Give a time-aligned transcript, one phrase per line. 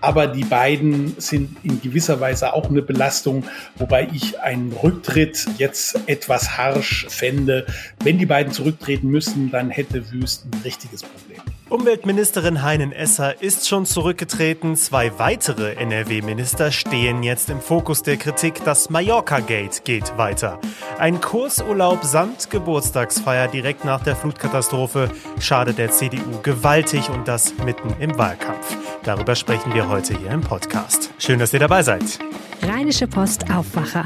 [0.00, 3.44] aber die beiden sind in gewisser Weise auch eine Belastung,
[3.76, 7.66] wobei ich einen Rücktritt jetzt etwas harsch fände.
[8.02, 11.40] Wenn die beiden zurücktreten müssen, dann hätte Wüst ein richtiges Problem.
[11.70, 14.74] Umweltministerin Heinen Esser ist schon zurückgetreten.
[14.74, 18.64] Zwei weitere NRW-Minister stehen jetzt im Fokus der Kritik.
[18.64, 20.58] Das Mallorca-Gate geht weiter.
[20.98, 27.94] Ein Kursurlaub samt Geburtstagsfeier direkt nach der Flutkatastrophe schadet der CDU gewaltig und das mitten
[28.00, 28.76] im Wahlkampf.
[29.04, 31.12] Darüber sprechen wir heute hier im Podcast.
[31.18, 32.18] Schön, dass ihr dabei seid.
[32.62, 34.04] Rheinische Post Aufwacher.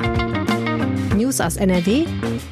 [1.17, 2.05] News aus NRW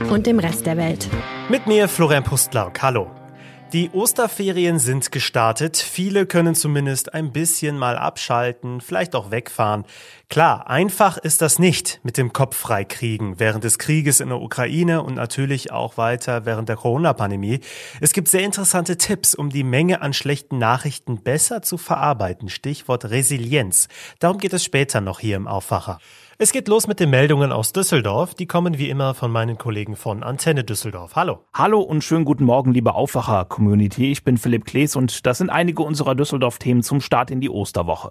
[0.09, 1.07] und dem Rest der Welt.
[1.51, 2.81] Mit mir Florian Pustlauk.
[2.81, 3.22] Hallo.
[3.73, 5.79] Die Osterferien sind gestartet.
[5.79, 9.87] Viele können zumindest ein bisschen mal abschalten, vielleicht auch wegfahren.
[10.29, 14.43] Klar, einfach ist das nicht mit dem Kopf frei kriegen während des Krieges in der
[14.43, 17.61] Ukraine und natürlich auch weiter während der Corona-Pandemie.
[18.03, 22.51] Es gibt sehr interessante Tipps, um die Menge an schlechten Nachrichten besser zu verarbeiten.
[22.51, 23.89] Stichwort Resilienz.
[24.19, 25.99] Darum geht es später noch hier im Aufwacher.
[26.39, 28.35] Es geht los mit den Meldungen aus Düsseldorf.
[28.35, 31.15] Die kommen wie immer von meinen Kollegen von Antenne Düsseldorf.
[31.15, 31.45] Hallo.
[31.53, 34.11] Hallo und schönen guten Morgen, liebe Aufwacher-Community.
[34.11, 38.11] Ich bin Philipp Klees und das sind einige unserer Düsseldorf-Themen zum Start in die Osterwoche.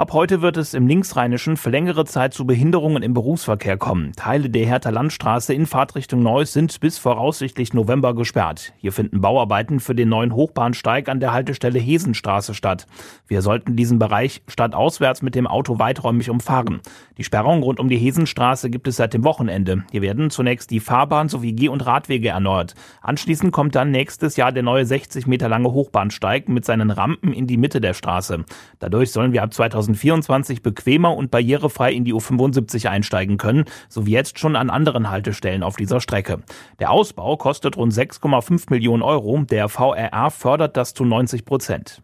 [0.00, 4.12] Ab heute wird es im Linksrheinischen für längere Zeit zu Behinderungen im Berufsverkehr kommen.
[4.16, 8.72] Teile der Hertha Landstraße in Fahrtrichtung Neuss sind bis voraussichtlich November gesperrt.
[8.78, 12.86] Hier finden Bauarbeiten für den neuen Hochbahnsteig an der Haltestelle Hesenstraße statt.
[13.28, 16.80] Wir sollten diesen Bereich stadtauswärts mit dem Auto weiträumig umfahren.
[17.18, 19.84] Die Sperrung rund um die Hesenstraße gibt es seit dem Wochenende.
[19.90, 22.74] Hier werden zunächst die Fahrbahn sowie Geh- und Radwege erneuert.
[23.02, 27.46] Anschließend kommt dann nächstes Jahr der neue 60 Meter lange Hochbahnsteig mit seinen Rampen in
[27.46, 28.46] die Mitte der Straße.
[28.78, 34.06] Dadurch sollen wir ab 2000 2024 bequemer und barrierefrei in die U75 einsteigen können, so
[34.06, 36.40] wie jetzt schon an anderen Haltestellen auf dieser Strecke.
[36.78, 39.44] Der Ausbau kostet rund 6,5 Millionen Euro.
[39.44, 42.02] Der VRR fördert das zu 90 Prozent.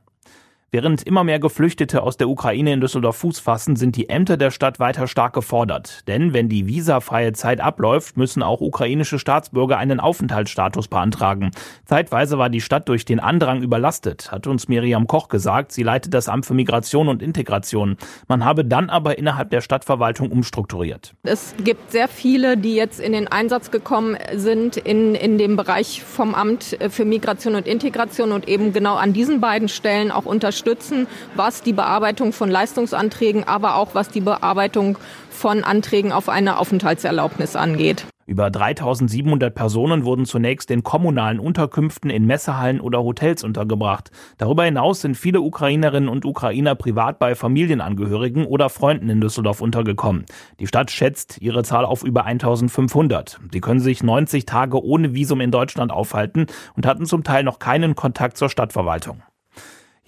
[0.72, 4.50] Während immer mehr Geflüchtete aus der Ukraine in Düsseldorf Fuß fassen, sind die Ämter der
[4.50, 6.00] Stadt weiter stark gefordert.
[6.08, 11.52] Denn wenn die visafreie Zeit abläuft, müssen auch ukrainische Staatsbürger einen Aufenthaltsstatus beantragen.
[11.84, 15.70] Zeitweise war die Stadt durch den Andrang überlastet, hat uns Miriam Koch gesagt.
[15.70, 17.96] Sie leitet das Amt für Migration und Integration.
[18.26, 21.14] Man habe dann aber innerhalb der Stadtverwaltung umstrukturiert.
[21.22, 26.02] Es gibt sehr viele, die jetzt in den Einsatz gekommen sind in, in dem Bereich
[26.02, 30.65] vom Amt für Migration und Integration und eben genau an diesen beiden Stellen auch unterstützen
[30.66, 34.98] unterstützen, was die Bearbeitung von Leistungsanträgen, aber auch was die Bearbeitung
[35.30, 38.06] von Anträgen auf eine Aufenthaltserlaubnis angeht.
[38.28, 44.10] Über 3700 Personen wurden zunächst in kommunalen Unterkünften in Messehallen oder Hotels untergebracht.
[44.38, 50.26] Darüber hinaus sind viele Ukrainerinnen und Ukrainer privat bei Familienangehörigen oder Freunden in Düsseldorf untergekommen.
[50.58, 53.38] Die Stadt schätzt ihre Zahl auf über 1500.
[53.52, 57.60] Sie können sich 90 Tage ohne Visum in Deutschland aufhalten und hatten zum Teil noch
[57.60, 59.22] keinen Kontakt zur Stadtverwaltung.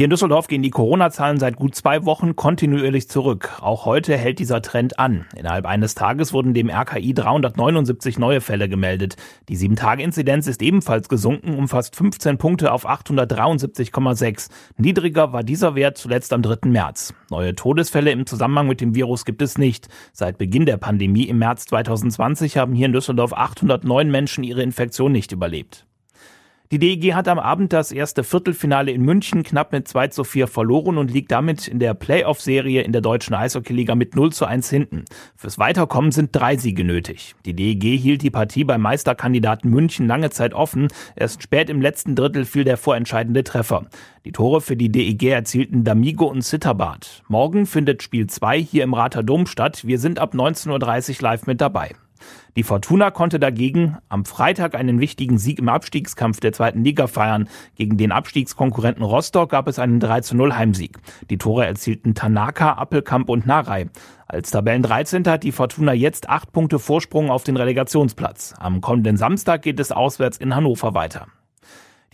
[0.00, 3.58] Hier in Düsseldorf gehen die Corona-Zahlen seit gut zwei Wochen kontinuierlich zurück.
[3.60, 5.26] Auch heute hält dieser Trend an.
[5.36, 9.16] Innerhalb eines Tages wurden dem RKI 379 neue Fälle gemeldet.
[9.48, 14.50] Die 7-Tage-Inzidenz ist ebenfalls gesunken um fast 15 Punkte auf 873,6.
[14.76, 16.68] Niedriger war dieser Wert zuletzt am 3.
[16.68, 17.12] März.
[17.28, 19.88] Neue Todesfälle im Zusammenhang mit dem Virus gibt es nicht.
[20.12, 25.10] Seit Beginn der Pandemie im März 2020 haben hier in Düsseldorf 809 Menschen ihre Infektion
[25.10, 25.88] nicht überlebt.
[26.70, 30.46] Die DEG hat am Abend das erste Viertelfinale in München knapp mit 2 zu 4
[30.46, 34.68] verloren und liegt damit in der Playoff-Serie in der deutschen Eishockeyliga mit 0 zu 1
[34.68, 35.06] hinten.
[35.34, 37.34] Fürs Weiterkommen sind drei Siege nötig.
[37.46, 40.88] Die DEG hielt die Partie beim Meisterkandidaten München lange Zeit offen.
[41.16, 43.86] Erst spät im letzten Drittel fiel der vorentscheidende Treffer.
[44.26, 47.22] Die Tore für die DEG erzielten D'Amigo und Zitterbart.
[47.28, 49.86] Morgen findet Spiel 2 hier im Rater Dom statt.
[49.86, 51.94] Wir sind ab 19.30 Uhr live mit dabei.
[52.56, 57.48] Die Fortuna konnte dagegen am Freitag einen wichtigen Sieg im Abstiegskampf der zweiten Liga feiern.
[57.74, 60.98] Gegen den Abstiegskonkurrenten Rostock gab es einen 3 zu 0 Heimsieg.
[61.30, 63.88] Die Tore erzielten Tanaka, Appelkamp und Narei.
[64.26, 65.24] Als Tabellen 13.
[65.26, 68.54] hat die Fortuna jetzt acht Punkte Vorsprung auf den Relegationsplatz.
[68.58, 71.28] Am kommenden Samstag geht es auswärts in Hannover weiter.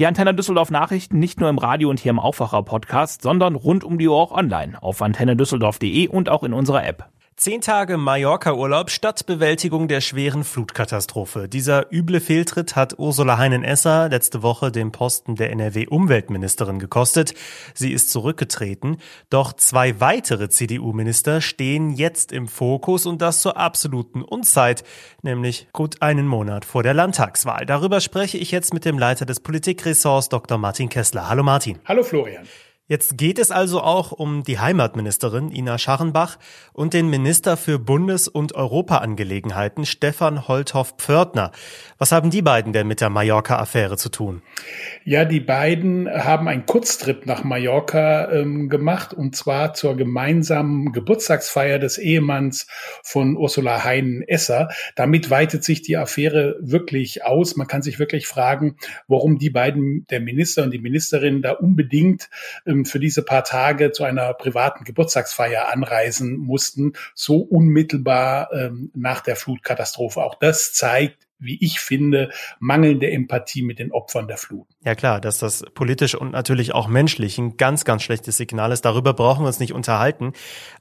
[0.00, 3.84] Die Antenne Düsseldorf Nachrichten nicht nur im Radio und hier im Aufwacher Podcast, sondern rund
[3.84, 7.08] um die Uhr auch online auf antennedüsseldorf.de und auch in unserer App.
[7.36, 11.48] Zehn Tage Mallorca-Urlaub statt Bewältigung der schweren Flutkatastrophe.
[11.48, 17.34] Dieser üble Fehltritt hat Ursula Heinen-Esser letzte Woche den Posten der NRW-Umweltministerin gekostet.
[17.74, 18.98] Sie ist zurückgetreten.
[19.30, 24.84] Doch zwei weitere CDU-Minister stehen jetzt im Fokus und das zur absoluten Unzeit,
[25.22, 27.66] nämlich gut einen Monat vor der Landtagswahl.
[27.66, 30.56] Darüber spreche ich jetzt mit dem Leiter des Politikressorts, Dr.
[30.56, 31.28] Martin Kessler.
[31.28, 31.80] Hallo Martin.
[31.84, 32.46] Hallo Florian.
[32.86, 36.36] Jetzt geht es also auch um die Heimatministerin Ina Scharrenbach
[36.74, 41.52] und den Minister für Bundes- und Europaangelegenheiten Stefan Holthoff-Pförtner.
[41.96, 44.42] Was haben die beiden denn mit der Mallorca-Affäre zu tun?
[45.02, 51.78] Ja, die beiden haben einen Kurztrip nach Mallorca ähm, gemacht und zwar zur gemeinsamen Geburtstagsfeier
[51.78, 52.66] des Ehemanns
[53.02, 54.68] von Ursula Heinen-Esser.
[54.94, 57.56] Damit weitet sich die Affäre wirklich aus.
[57.56, 58.76] Man kann sich wirklich fragen,
[59.08, 62.28] warum die beiden, der Minister und die Ministerin, da unbedingt
[62.66, 69.20] ähm, für diese paar Tage zu einer privaten Geburtstagsfeier anreisen mussten, so unmittelbar ähm, nach
[69.20, 70.22] der Flutkatastrophe.
[70.22, 74.66] Auch das zeigt, wie ich finde, mangelnde Empathie mit den Opfern der Flut.
[74.84, 78.84] Ja klar, dass das politisch und natürlich auch menschlich ein ganz, ganz schlechtes Signal ist.
[78.84, 80.32] Darüber brauchen wir uns nicht unterhalten.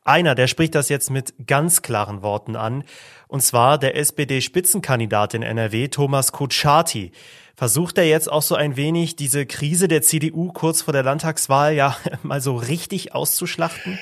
[0.04, 2.84] Einer, der spricht das jetzt mit ganz klaren Worten an,
[3.28, 7.12] und zwar der SPD-Spitzenkandidat in NRW, Thomas Kutschaty.
[7.56, 11.74] Versucht er jetzt auch so ein wenig diese Krise der CDU kurz vor der Landtagswahl
[11.74, 13.98] ja mal so richtig auszuschlachten?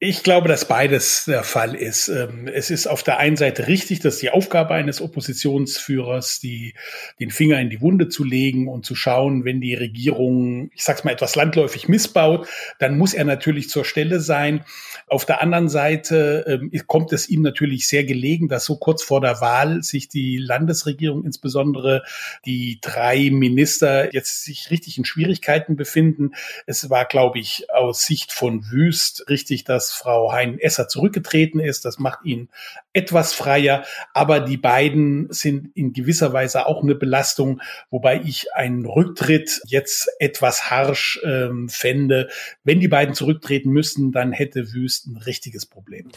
[0.00, 2.06] Ich glaube, dass beides der Fall ist.
[2.06, 6.74] Ähm, es ist auf der einen Seite richtig, dass die Aufgabe eines Oppositionsführers, die,
[7.18, 11.02] den Finger in die Wunde zu legen und zu schauen, wenn die Regierung, ich sag's
[11.02, 12.46] mal, etwas landläufig missbaut,
[12.78, 14.64] dann muss er natürlich zur Stelle sein.
[15.08, 19.20] Auf der anderen Seite ähm, kommt es ihm natürlich sehr gelegen, dass so kurz vor
[19.20, 22.04] der Wahl sich die Landesregierung, insbesondere
[22.46, 26.34] die drei Minister, jetzt sich richtig in Schwierigkeiten befinden.
[26.66, 31.84] Es war, glaube ich, aus Sicht von Wüst richtig, dass Frau Hein-Esser zurückgetreten ist.
[31.84, 32.48] Das macht ihn
[32.92, 33.84] etwas freier.
[34.14, 40.08] Aber die beiden sind in gewisser Weise auch eine Belastung, wobei ich einen Rücktritt jetzt
[40.18, 42.28] etwas harsch ähm, fände.
[42.64, 46.10] Wenn die beiden zurücktreten müssten, dann hätte Wüst ein richtiges Problem.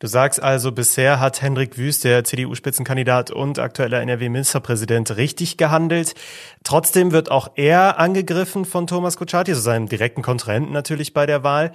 [0.00, 6.14] Du sagst also, bisher hat Hendrik Wüst, der CDU-Spitzenkandidat und aktueller NRW-Ministerpräsident, richtig gehandelt.
[6.64, 11.44] Trotzdem wird auch er angegriffen von Thomas Kutschaty, so seinem direkten Kontrahenten natürlich bei der
[11.44, 11.70] Wahl.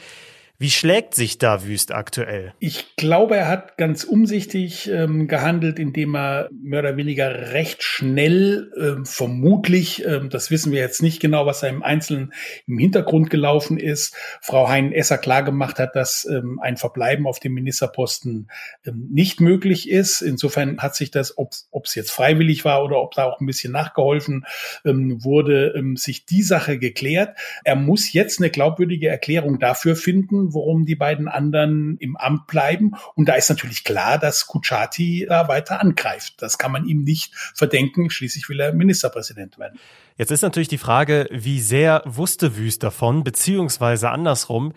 [0.61, 2.53] Wie schlägt sich da Wüst aktuell?
[2.59, 8.69] Ich glaube, er hat ganz umsichtig ähm, gehandelt, indem er mehr oder weniger recht schnell,
[8.77, 12.33] ähm, vermutlich, ähm, das wissen wir jetzt nicht genau, was da im Einzelnen
[12.67, 18.51] im Hintergrund gelaufen ist, Frau Hein-Esser klargemacht hat, dass ähm, ein Verbleiben auf dem Ministerposten
[18.85, 20.19] ähm, nicht möglich ist.
[20.19, 21.53] Insofern hat sich das, ob
[21.85, 24.45] es jetzt freiwillig war oder ob da auch ein bisschen nachgeholfen
[24.83, 27.37] ähm, wurde, sich die Sache geklärt.
[27.63, 32.93] Er muss jetzt eine glaubwürdige Erklärung dafür finden, warum die beiden anderen im Amt bleiben.
[33.15, 36.35] Und da ist natürlich klar, dass Kuchati da weiter angreift.
[36.37, 38.09] Das kann man ihm nicht verdenken.
[38.09, 39.79] Schließlich will er Ministerpräsident werden.
[40.17, 44.73] Jetzt ist natürlich die Frage, wie sehr wusste Wüst davon, beziehungsweise andersrum.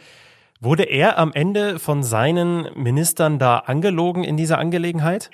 [0.60, 5.30] Wurde er am Ende von seinen Ministern da angelogen in dieser Angelegenheit?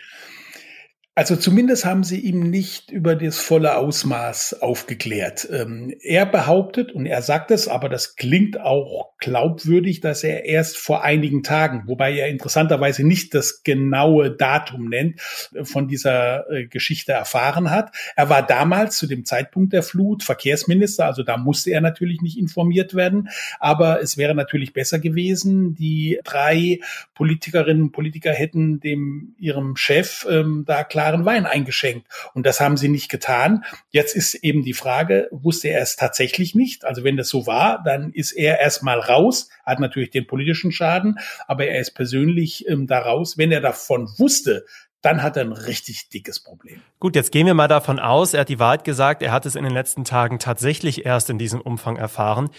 [1.18, 5.48] Also zumindest haben sie ihm nicht über das volle Ausmaß aufgeklärt.
[5.50, 10.76] Ähm, er behauptet, und er sagt es, aber das klingt auch glaubwürdig, dass er erst
[10.76, 15.20] vor einigen Tagen, wobei er interessanterweise nicht das genaue Datum nennt,
[15.64, 17.90] von dieser äh, Geschichte erfahren hat.
[18.14, 22.38] Er war damals zu dem Zeitpunkt der Flut Verkehrsminister, also da musste er natürlich nicht
[22.38, 23.28] informiert werden.
[23.58, 26.78] Aber es wäre natürlich besser gewesen, die drei
[27.16, 32.06] Politikerinnen und Politiker hätten dem ihrem Chef ähm, da klar klaren Wein eingeschenkt.
[32.34, 33.64] Und das haben sie nicht getan.
[33.90, 36.84] Jetzt ist eben die Frage, wusste er es tatsächlich nicht?
[36.84, 41.18] Also wenn das so war, dann ist er erstmal raus, hat natürlich den politischen Schaden,
[41.46, 43.38] aber er ist persönlich ähm, da raus.
[43.38, 44.66] Wenn er davon wusste,
[45.00, 46.82] dann hat er ein richtig dickes Problem.
[46.98, 49.54] Gut, jetzt gehen wir mal davon aus, er hat die Wahrheit gesagt, er hat es
[49.54, 52.50] in den letzten Tagen tatsächlich erst in diesem Umfang erfahren.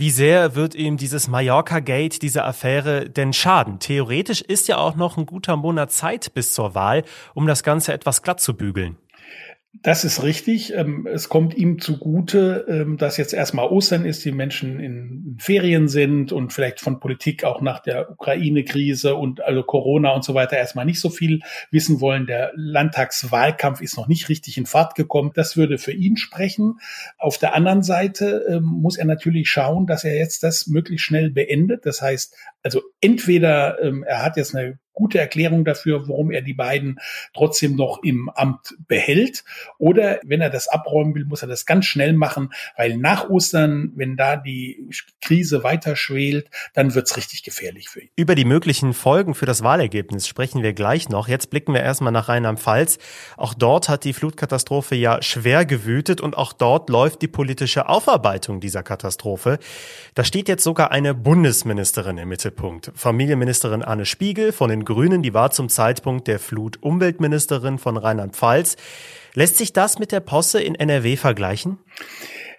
[0.00, 3.80] Wie sehr wird ihm dieses Mallorca-Gate, diese Affäre denn schaden?
[3.80, 7.02] Theoretisch ist ja auch noch ein guter Monat Zeit bis zur Wahl,
[7.34, 8.96] um das Ganze etwas glatt zu bügeln.
[9.74, 10.72] Das ist richtig.
[10.74, 15.88] Ähm, es kommt ihm zugute, ähm, dass jetzt erstmal Ostern ist, die Menschen in Ferien
[15.88, 20.56] sind und vielleicht von Politik auch nach der Ukraine-Krise und also Corona und so weiter
[20.56, 22.26] erstmal nicht so viel wissen wollen.
[22.26, 25.32] Der Landtagswahlkampf ist noch nicht richtig in Fahrt gekommen.
[25.34, 26.80] Das würde für ihn sprechen.
[27.18, 31.30] Auf der anderen Seite ähm, muss er natürlich schauen, dass er jetzt das möglichst schnell
[31.30, 31.84] beendet.
[31.84, 32.34] Das heißt,
[32.68, 36.98] also entweder er hat jetzt eine gute Erklärung dafür, warum er die beiden
[37.32, 39.44] trotzdem noch im Amt behält.
[39.78, 43.92] Oder wenn er das abräumen will, muss er das ganz schnell machen, weil nach Ostern,
[43.94, 48.08] wenn da die Krise weiter schwelt, dann wird's richtig gefährlich für ihn.
[48.16, 51.28] Über die möglichen Folgen für das Wahlergebnis sprechen wir gleich noch.
[51.28, 52.98] Jetzt blicken wir erstmal nach Rheinland-Pfalz.
[53.36, 58.58] Auch dort hat die Flutkatastrophe ja schwer gewütet und auch dort läuft die politische Aufarbeitung
[58.58, 59.60] dieser Katastrophe.
[60.14, 62.57] Da steht jetzt sogar eine Bundesministerin im Mittelpunkt.
[62.94, 68.76] Familienministerin Anne Spiegel von den Grünen, die war zum Zeitpunkt der Flut Umweltministerin von Rheinland-Pfalz.
[69.34, 71.78] Lässt sich das mit der Posse in NRW vergleichen?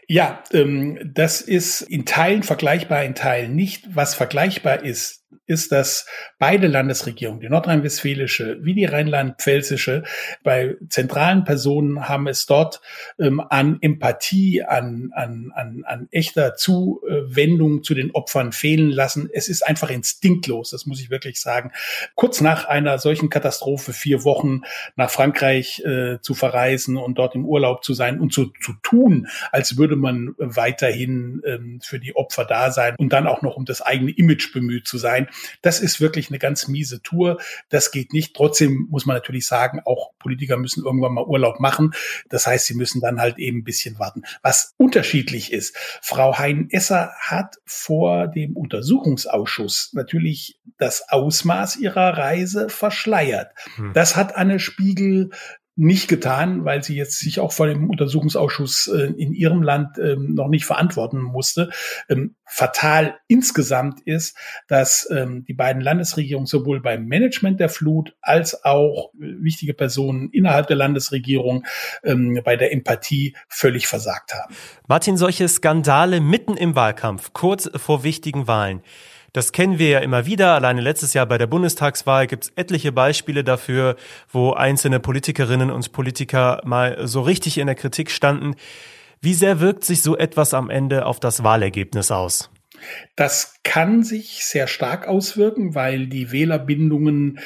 [0.08, 3.84] Ja, ähm, das ist in Teilen vergleichbar, in Teilen nicht.
[3.94, 6.06] Was vergleichbar ist, ist, dass
[6.38, 10.04] beide Landesregierungen, die nordrhein-westfälische wie die rheinland-pfälzische,
[10.44, 12.82] bei zentralen Personen haben es dort
[13.20, 19.30] ähm, an Empathie, an, an, an, an echter Zuwendung zu den Opfern fehlen lassen.
[19.32, 21.72] Es ist einfach instinktlos, das muss ich wirklich sagen.
[22.16, 24.62] Kurz nach einer solchen Katastrophe vier Wochen
[24.96, 29.28] nach Frankreich äh, zu verreisen und dort im Urlaub zu sein und zu, zu tun,
[29.52, 33.66] als würde man weiterhin ähm, für die Opfer da sein und dann auch noch um
[33.66, 35.19] das eigene Image bemüht zu sein.
[35.62, 37.40] Das ist wirklich eine ganz miese Tour.
[37.70, 38.36] Das geht nicht.
[38.36, 41.94] Trotzdem muss man natürlich sagen, auch Politiker müssen irgendwann mal Urlaub machen.
[42.30, 44.24] Das heißt, sie müssen dann halt eben ein bisschen warten.
[44.42, 53.52] Was unterschiedlich ist, Frau Hein-Esser hat vor dem Untersuchungsausschuss natürlich das Ausmaß ihrer Reise verschleiert.
[53.76, 53.94] Hm.
[53.94, 55.32] Das hat Anne Spiegel
[55.80, 60.34] nicht getan, weil sie jetzt sich auch vor dem Untersuchungsausschuss äh, in ihrem Land ähm,
[60.34, 61.70] noch nicht verantworten musste.
[62.10, 68.66] Ähm, fatal insgesamt ist, dass ähm, die beiden Landesregierungen sowohl beim Management der Flut als
[68.66, 71.66] auch äh, wichtige Personen innerhalb der Landesregierung
[72.04, 74.54] ähm, bei der Empathie völlig versagt haben.
[74.86, 78.82] Martin, solche Skandale mitten im Wahlkampf, kurz vor wichtigen Wahlen.
[79.34, 80.56] Das kennen wir ja immer wieder.
[80.56, 83.96] Alleine letztes Jahr bei der Bundestagswahl gibt es etliche Beispiele dafür,
[84.32, 88.56] wo einzelne Politikerinnen und Politiker mal so richtig in der Kritik standen.
[89.22, 92.50] Wie sehr wirkt sich so etwas am Ende auf das Wahlergebnis aus?
[93.16, 97.40] Das kann sich sehr stark auswirken, weil die Wählerbindungen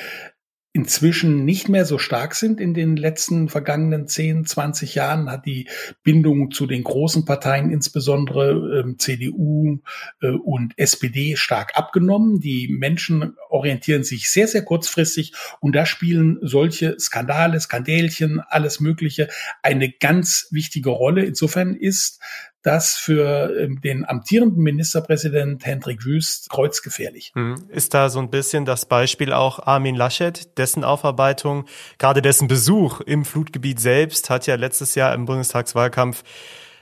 [0.76, 5.70] inzwischen nicht mehr so stark sind in den letzten vergangenen 10, 20 Jahren, hat die
[6.02, 9.80] Bindung zu den großen Parteien, insbesondere ähm, CDU
[10.22, 12.40] äh, und SPD, stark abgenommen.
[12.40, 19.30] Die Menschen orientieren sich sehr, sehr kurzfristig und da spielen solche Skandale, Skandälchen, alles Mögliche
[19.62, 21.24] eine ganz wichtige Rolle.
[21.24, 22.20] Insofern ist
[22.64, 27.32] das für ähm, den amtierenden Ministerpräsident Hendrik Wüst kreuzgefährlich.
[27.36, 27.56] Hm.
[27.70, 31.66] Ist da so ein bisschen das Beispiel auch Armin Laschet, dessen Aufarbeitung,
[32.00, 36.24] gerade dessen Besuch im Flutgebiet selbst hat ja letztes Jahr im Bundestagswahlkampf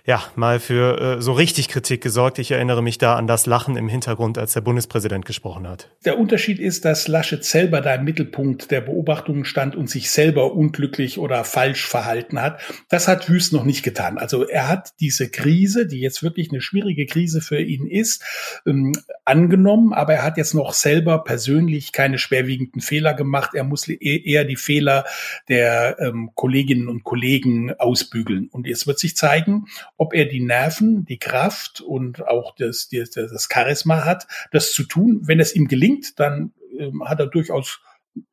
[0.06, 2.40] ja, mal für äh, so richtig Kritik gesorgt.
[2.40, 5.90] Ich erinnere mich da an das Lachen im Hintergrund, als der Bundespräsident gesprochen hat.
[6.06, 10.54] Der Unterschied ist, dass Laschet selber da im Mittelpunkt der Beobachtungen stand und sich selber
[10.54, 12.60] unglücklich oder falsch verhalten hat.
[12.90, 14.18] Das hat Wüst noch nicht getan.
[14.18, 18.24] Also er hat diese Krise, die jetzt wirklich eine schwierige Krise für ihn ist,
[18.66, 18.94] ähm,
[19.26, 23.52] angenommen, aber er hat jetzt noch selber persönlich keine schwerwiegenden Fehler gemacht.
[23.54, 25.06] Er muss e-, eher die Fehler
[25.48, 28.48] der ähm, Kolleginnen und Kollegen ausbügeln.
[28.52, 29.68] Und jetzt wird sich zeigen,
[30.02, 35.22] ob er die Nerven, die Kraft und auch das, das, Charisma hat, das zu tun.
[35.26, 37.82] Wenn es ihm gelingt, dann ähm, hat er durchaus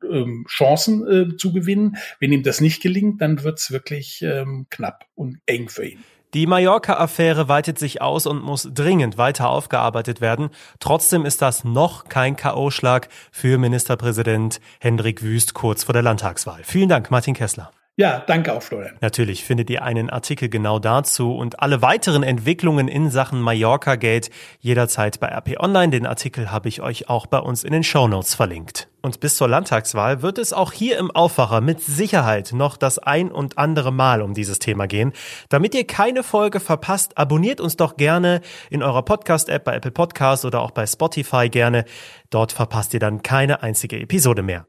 [0.03, 1.97] ähm, Chancen äh, zu gewinnen.
[2.19, 6.03] Wenn ihm das nicht gelingt, dann wird es wirklich ähm, knapp und eng für ihn.
[6.33, 10.49] Die Mallorca-Affäre weitet sich aus und muss dringend weiter aufgearbeitet werden.
[10.79, 16.61] Trotzdem ist das noch kein K.O.-Schlag für Ministerpräsident Hendrik Wüst kurz vor der Landtagswahl.
[16.63, 17.69] Vielen Dank, Martin Kessler.
[17.99, 18.95] Ja, danke auch, Florian.
[19.01, 24.29] Natürlich findet ihr einen Artikel genau dazu und alle weiteren Entwicklungen in Sachen Mallorca Gate
[24.61, 25.89] jederzeit bei RP Online.
[25.89, 28.87] Den Artikel habe ich euch auch bei uns in den Show Notes verlinkt.
[29.01, 33.33] Und bis zur Landtagswahl wird es auch hier im Aufwacher mit Sicherheit noch das ein
[33.33, 35.11] und andere Mal um dieses Thema gehen.
[35.49, 38.39] Damit ihr keine Folge verpasst, abonniert uns doch gerne
[38.69, 41.83] in eurer Podcast-App bei Apple Podcasts oder auch bei Spotify gerne.
[42.29, 44.67] Dort verpasst ihr dann keine einzige Episode mehr.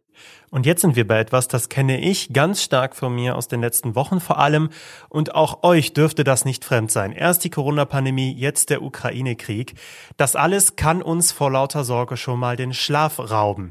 [0.50, 3.60] Und jetzt sind wir bei etwas, das kenne ich ganz stark von mir aus den
[3.60, 4.70] letzten Wochen vor allem.
[5.08, 7.12] Und auch euch dürfte das nicht fremd sein.
[7.12, 9.74] Erst die Corona-Pandemie, jetzt der Ukraine-Krieg.
[10.16, 13.70] Das alles kann uns vor lauter Sorge schon mal den Schlaf rauben.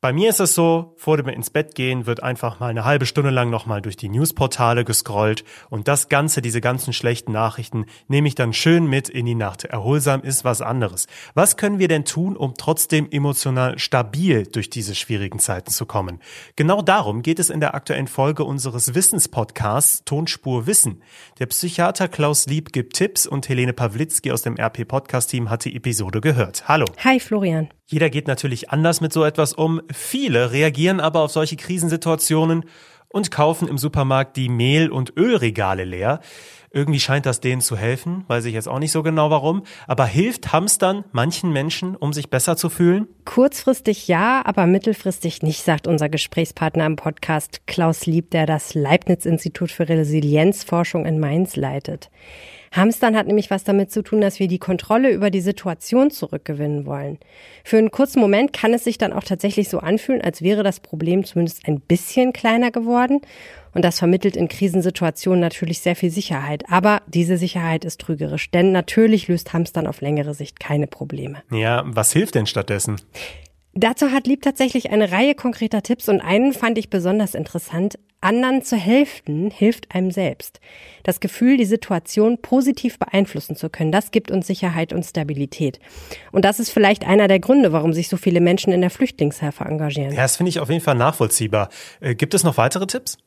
[0.00, 3.04] Bei mir ist es so, vor dem ins Bett gehen wird einfach mal eine halbe
[3.04, 8.28] Stunde lang nochmal durch die Newsportale gescrollt und das Ganze, diese ganzen schlechten Nachrichten, nehme
[8.28, 9.64] ich dann schön mit in die Nacht.
[9.64, 11.08] Erholsam ist was anderes.
[11.34, 16.20] Was können wir denn tun, um trotzdem emotional stabil durch diese schwierigen Zeiten zu kommen?
[16.54, 21.02] Genau darum geht es in der aktuellen Folge unseres Wissenspodcasts Tonspur Wissen.
[21.40, 25.64] Der Psychiater Klaus Lieb gibt Tipps und Helene Pawlitzki aus dem RP Podcast Team hat
[25.64, 26.68] die Episode gehört.
[26.68, 26.84] Hallo.
[27.02, 27.70] Hi Florian.
[27.90, 29.80] Jeder geht natürlich anders mit so etwas um.
[29.90, 32.64] Viele reagieren aber auf solche Krisensituationen
[33.08, 36.20] und kaufen im Supermarkt die Mehl- und Ölregale leer.
[36.70, 39.62] Irgendwie scheint das denen zu helfen, weiß ich jetzt auch nicht so genau warum.
[39.86, 43.08] Aber hilft Hamstern manchen Menschen, um sich besser zu fühlen?
[43.24, 49.70] Kurzfristig ja, aber mittelfristig nicht, sagt unser Gesprächspartner im Podcast Klaus Lieb, der das Leibniz-Institut
[49.70, 52.10] für Resilienzforschung in Mainz leitet.
[52.72, 56.86] Hamstern hat nämlich was damit zu tun, dass wir die Kontrolle über die Situation zurückgewinnen
[56.86, 57.18] wollen.
[57.64, 60.80] Für einen kurzen Moment kann es sich dann auch tatsächlich so anfühlen, als wäre das
[60.80, 63.20] Problem zumindest ein bisschen kleiner geworden.
[63.74, 66.64] Und das vermittelt in Krisensituationen natürlich sehr viel Sicherheit.
[66.70, 71.42] Aber diese Sicherheit ist trügerisch, denn natürlich löst Hamstern auf längere Sicht keine Probleme.
[71.50, 72.96] Ja, was hilft denn stattdessen?
[73.74, 77.98] Dazu hat Lieb tatsächlich eine Reihe konkreter Tipps und einen fand ich besonders interessant.
[78.20, 80.60] Anderen zu helfen hilft einem selbst.
[81.04, 85.78] Das Gefühl, die Situation positiv beeinflussen zu können, das gibt uns Sicherheit und Stabilität.
[86.32, 89.64] Und das ist vielleicht einer der Gründe, warum sich so viele Menschen in der Flüchtlingshilfe
[89.64, 90.12] engagieren.
[90.12, 91.68] Ja, das finde ich auf jeden Fall nachvollziehbar.
[92.00, 93.18] Äh, gibt es noch weitere Tipps?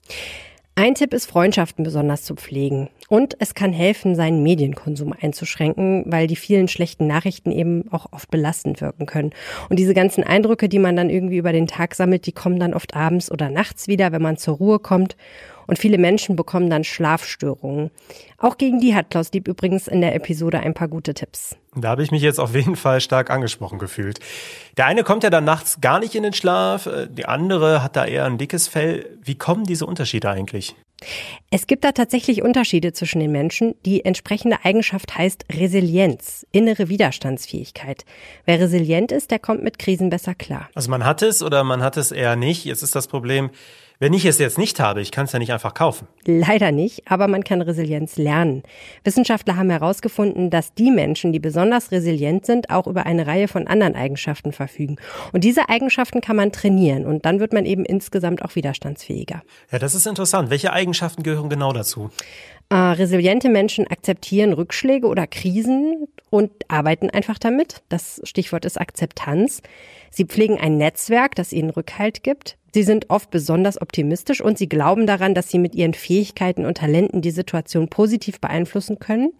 [0.81, 2.89] Ein Tipp ist, Freundschaften besonders zu pflegen.
[3.07, 8.31] Und es kann helfen, seinen Medienkonsum einzuschränken, weil die vielen schlechten Nachrichten eben auch oft
[8.31, 9.29] belastend wirken können.
[9.69, 12.73] Und diese ganzen Eindrücke, die man dann irgendwie über den Tag sammelt, die kommen dann
[12.73, 15.17] oft abends oder nachts wieder, wenn man zur Ruhe kommt.
[15.71, 17.91] Und viele Menschen bekommen dann Schlafstörungen.
[18.37, 21.55] Auch gegen die hat Klaus Lieb übrigens in der Episode ein paar gute Tipps.
[21.77, 24.19] Da habe ich mich jetzt auf jeden Fall stark angesprochen gefühlt.
[24.75, 27.95] Der eine kommt ja dann nachts gar nicht in den Schlaf, äh, die andere hat
[27.95, 29.17] da eher ein dickes Fell.
[29.23, 30.75] Wie kommen diese Unterschiede eigentlich?
[31.51, 33.75] Es gibt da tatsächlich Unterschiede zwischen den Menschen.
[33.85, 38.03] Die entsprechende Eigenschaft heißt Resilienz, innere Widerstandsfähigkeit.
[38.43, 40.69] Wer resilient ist, der kommt mit Krisen besser klar.
[40.75, 42.65] Also man hat es oder man hat es eher nicht.
[42.65, 43.51] Jetzt ist das Problem,
[44.01, 46.07] wenn ich es jetzt nicht habe, ich kann es ja nicht einfach kaufen.
[46.25, 48.63] Leider nicht, aber man kann Resilienz lernen.
[49.03, 53.67] Wissenschaftler haben herausgefunden, dass die Menschen, die besonders resilient sind, auch über eine Reihe von
[53.67, 54.95] anderen Eigenschaften verfügen.
[55.33, 59.43] Und diese Eigenschaften kann man trainieren und dann wird man eben insgesamt auch widerstandsfähiger.
[59.71, 60.49] Ja, das ist interessant.
[60.49, 62.09] Welche Eigenschaften gehören genau dazu?
[62.69, 67.83] Äh, resiliente Menschen akzeptieren Rückschläge oder Krisen und arbeiten einfach damit.
[67.89, 69.61] Das Stichwort ist Akzeptanz.
[70.09, 72.57] Sie pflegen ein Netzwerk, das ihnen Rückhalt gibt.
[72.73, 76.77] Sie sind oft besonders optimistisch und sie glauben daran, dass sie mit ihren Fähigkeiten und
[76.77, 79.33] Talenten die Situation positiv beeinflussen können.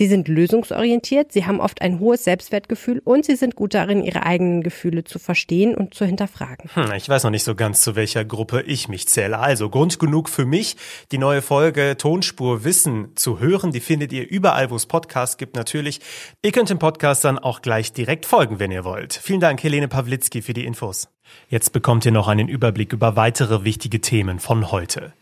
[0.00, 4.22] Sie sind lösungsorientiert, sie haben oft ein hohes Selbstwertgefühl und sie sind gut darin, ihre
[4.22, 6.70] eigenen Gefühle zu verstehen und zu hinterfragen.
[6.72, 9.38] Hm, ich weiß noch nicht so ganz, zu welcher Gruppe ich mich zähle.
[9.38, 10.76] Also Grund genug für mich,
[11.12, 13.72] die neue Folge Tonspur Wissen zu hören.
[13.72, 16.00] Die findet ihr überall, wo es Podcasts gibt, natürlich.
[16.40, 19.12] Ihr könnt dem Podcast dann auch gleich direkt folgen, wenn ihr wollt.
[19.12, 21.10] Vielen Dank, Helene Pawlitzki, für die Infos.
[21.50, 25.12] Jetzt bekommt ihr noch einen Überblick über weitere wichtige Themen von heute.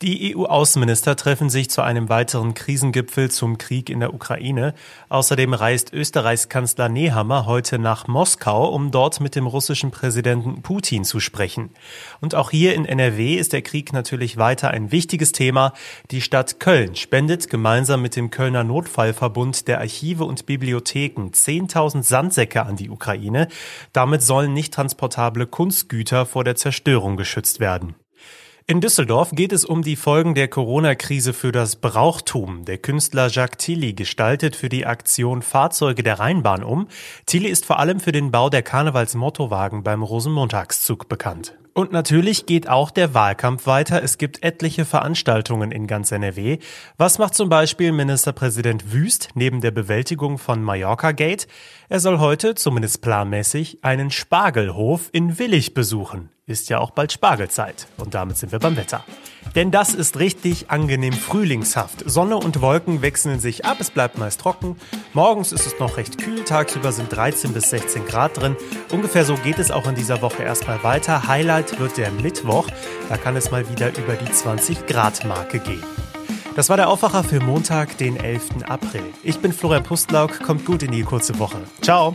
[0.00, 4.72] Die EU-Außenminister treffen sich zu einem weiteren Krisengipfel zum Krieg in der Ukraine.
[5.08, 11.02] Außerdem reist Österreichs Kanzler Nehammer heute nach Moskau, um dort mit dem russischen Präsidenten Putin
[11.02, 11.70] zu sprechen.
[12.20, 15.72] Und auch hier in NRW ist der Krieg natürlich weiter ein wichtiges Thema.
[16.12, 22.64] Die Stadt Köln spendet gemeinsam mit dem Kölner Notfallverbund der Archive und Bibliotheken 10.000 Sandsäcke
[22.64, 23.48] an die Ukraine.
[23.92, 27.96] Damit sollen nicht transportable Kunstgüter vor der Zerstörung geschützt werden.
[28.70, 32.66] In Düsseldorf geht es um die Folgen der Corona-Krise für das Brauchtum.
[32.66, 36.86] Der Künstler Jacques Tilly gestaltet für die Aktion Fahrzeuge der Rheinbahn um.
[37.24, 41.56] Tilly ist vor allem für den Bau der Karnevalsmottowagen beim Rosenmontagszug bekannt.
[41.72, 44.02] Und natürlich geht auch der Wahlkampf weiter.
[44.02, 46.58] Es gibt etliche Veranstaltungen in ganz NRW.
[46.98, 51.48] Was macht zum Beispiel Ministerpräsident Wüst neben der Bewältigung von Mallorca Gate?
[51.88, 57.86] Er soll heute, zumindest planmäßig, einen Spargelhof in Willig besuchen ist ja auch bald Spargelzeit.
[57.98, 59.04] Und damit sind wir beim Wetter.
[59.54, 62.02] Denn das ist richtig angenehm frühlingshaft.
[62.04, 64.76] Sonne und Wolken wechseln sich ab, es bleibt meist trocken.
[65.12, 68.56] Morgens ist es noch recht kühl, tagsüber sind 13 bis 16 Grad drin.
[68.90, 71.28] Ungefähr so geht es auch in dieser Woche erstmal weiter.
[71.28, 72.66] Highlight wird der Mittwoch,
[73.08, 75.82] da kann es mal wieder über die 20 Grad Marke gehen.
[76.56, 78.64] Das war der Aufwacher für Montag, den 11.
[78.68, 79.04] April.
[79.22, 81.58] Ich bin Florian Pustlauk, kommt gut in die kurze Woche.
[81.82, 82.14] Ciao!